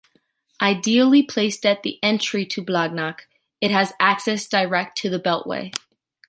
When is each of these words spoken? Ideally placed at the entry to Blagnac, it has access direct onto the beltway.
Ideally 0.59 1.21
placed 1.21 1.63
at 1.63 1.83
the 1.83 1.99
entry 2.01 2.43
to 2.47 2.65
Blagnac, 2.65 3.27
it 3.61 3.69
has 3.69 3.93
access 3.99 4.47
direct 4.47 4.97
onto 4.97 5.09
the 5.11 5.19
beltway. 5.19 5.73